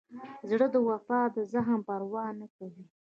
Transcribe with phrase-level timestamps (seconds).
[0.49, 2.83] زړه د وفا د زخم پروا نه کوي.